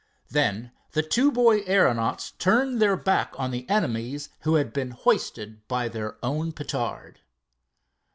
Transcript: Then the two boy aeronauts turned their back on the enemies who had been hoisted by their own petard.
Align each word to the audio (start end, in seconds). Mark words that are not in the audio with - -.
Then 0.31 0.71
the 0.93 1.03
two 1.03 1.31
boy 1.31 1.59
aeronauts 1.67 2.31
turned 2.39 2.81
their 2.81 2.97
back 2.97 3.35
on 3.37 3.51
the 3.51 3.69
enemies 3.69 4.29
who 4.39 4.55
had 4.55 4.73
been 4.73 4.89
hoisted 4.89 5.67
by 5.67 5.89
their 5.89 6.17
own 6.23 6.53
petard. 6.53 7.19